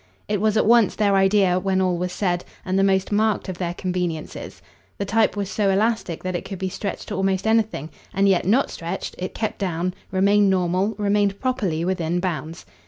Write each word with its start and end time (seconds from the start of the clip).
It 0.27 0.41
was 0.41 0.57
at 0.57 0.65
once 0.65 0.95
their 0.95 1.15
idea, 1.15 1.59
when 1.59 1.79
all 1.79 1.95
was 1.95 2.11
said, 2.11 2.43
and 2.65 2.79
the 2.79 2.83
most 2.83 3.11
marked 3.11 3.47
of 3.47 3.59
their 3.59 3.75
conveniences. 3.75 4.59
The 4.97 5.05
type 5.05 5.37
was 5.37 5.47
so 5.47 5.69
elastic 5.69 6.23
that 6.23 6.35
it 6.35 6.43
could 6.43 6.57
be 6.57 6.69
stretched 6.69 7.09
to 7.09 7.15
almost 7.15 7.45
anything; 7.45 7.91
and 8.11 8.27
yet, 8.27 8.47
not 8.47 8.71
stretched, 8.71 9.13
it 9.19 9.35
kept 9.35 9.59
down, 9.59 9.93
remained 10.09 10.49
normal, 10.49 10.95
remained 10.97 11.39
properly 11.39 11.85
within 11.85 12.19
bounds. 12.19 12.65